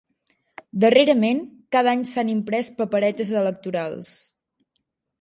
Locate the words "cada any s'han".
1.77-2.33